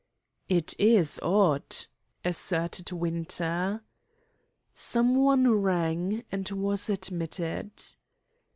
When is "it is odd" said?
0.49-1.85